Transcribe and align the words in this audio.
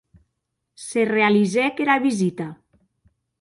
Se 0.85 1.03
realizèc 1.09 1.83
era 1.85 1.99
visita. 2.07 2.49